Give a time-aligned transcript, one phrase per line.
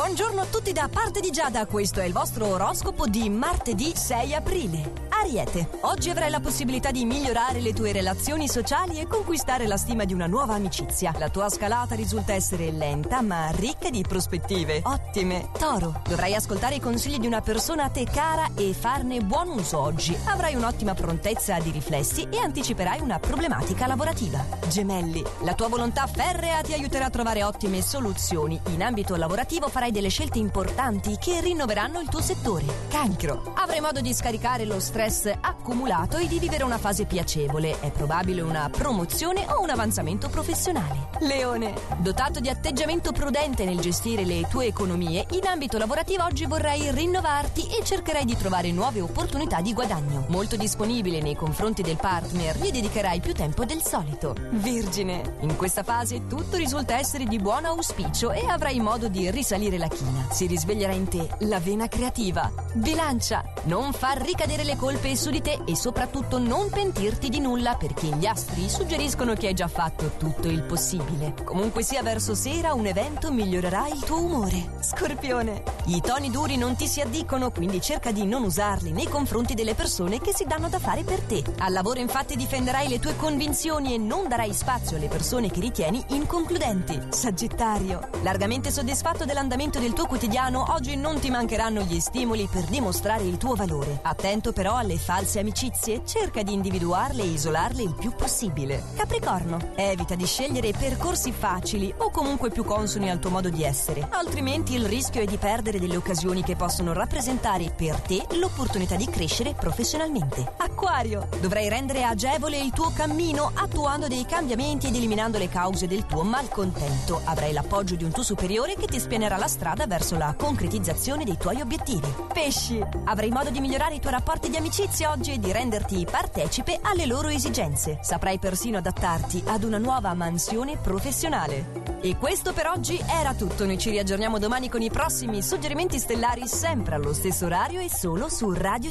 [0.00, 4.34] Buongiorno a tutti da parte di Giada, questo è il vostro oroscopo di martedì 6
[4.34, 5.08] aprile.
[5.10, 10.06] Ariete, oggi avrai la possibilità di migliorare le tue relazioni sociali e conquistare la stima
[10.06, 11.12] di una nuova amicizia.
[11.18, 14.80] La tua scalata risulta essere lenta ma ricca di prospettive.
[14.82, 15.50] Ottime.
[15.58, 19.78] Toro, dovrai ascoltare i consigli di una persona a te cara e farne buon uso
[19.78, 20.16] oggi.
[20.24, 24.42] Avrai un'ottima prontezza di riflessi e anticiperai una problematica lavorativa.
[24.68, 28.58] Gemelli, la tua volontà ferrea ti aiuterà a trovare ottime soluzioni.
[28.70, 32.64] In ambito lavorativo farai delle scelte importanti che rinnoveranno il tuo settore.
[32.88, 37.80] Cancro, avrai modo di scaricare lo stress accumulato e di vivere una fase piacevole.
[37.80, 41.08] È probabile una promozione o un avanzamento professionale.
[41.20, 46.90] Leone, dotato di atteggiamento prudente nel gestire le tue economie, in ambito lavorativo oggi vorrai
[46.90, 50.24] rinnovarti e cercherai di trovare nuove opportunità di guadagno.
[50.28, 54.34] Molto disponibile nei confronti del partner, gli dedicherai più tempo del solito.
[54.50, 59.78] Vergine, in questa fase tutto risulta essere di buon auspicio e avrai modo di risalire
[59.80, 60.28] la china.
[60.30, 62.52] Si risveglierà in te la vena creativa.
[62.74, 67.74] Bilancia, non far ricadere le colpe su di te e soprattutto non pentirti di nulla
[67.74, 71.34] perché gli astri suggeriscono che hai già fatto tutto il possibile.
[71.42, 74.76] Comunque sia verso sera un evento migliorerà il tuo umore.
[74.80, 79.54] Scorpione, i toni duri non ti si addicono, quindi cerca di non usarli nei confronti
[79.54, 81.42] delle persone che si danno da fare per te.
[81.58, 86.04] Al lavoro infatti difenderai le tue convinzioni e non darai spazio alle persone che ritieni
[86.08, 87.00] inconcludenti.
[87.08, 93.24] Sagittario, largamente soddisfatto dell'andamento del tuo quotidiano, oggi non ti mancheranno gli stimoli per dimostrare
[93.24, 94.00] il tuo valore.
[94.02, 98.82] Attento però alle false amicizie, cerca di individuarle e isolarle il più possibile.
[98.96, 104.06] Capricorno, evita di scegliere percorsi facili o comunque più consoni al tuo modo di essere,
[104.10, 109.06] altrimenti il rischio è di perdere delle occasioni che possono rappresentare per te l'opportunità di
[109.06, 110.54] crescere professionalmente.
[110.56, 116.06] Acquario, dovrai rendere agevole il tuo cammino attuando dei cambiamenti ed eliminando le cause del
[116.06, 117.20] tuo malcontento.
[117.24, 121.36] Avrai l'appoggio di un tuo superiore che ti spianerà la strada verso la concretizzazione dei
[121.36, 122.12] tuoi obiettivi.
[122.32, 126.78] Pesci, avrai modo di migliorare i tuoi rapporti di amicizia oggi e di renderti partecipe
[126.82, 127.98] alle loro esigenze.
[128.02, 131.98] Saprai persino adattarti ad una nuova mansione professionale.
[132.02, 133.66] E questo per oggi era tutto.
[133.66, 138.30] Noi ci riaggiorniamo domani con i prossimi suggerimenti stellari sempre allo stesso orario e solo
[138.30, 138.88] su Radio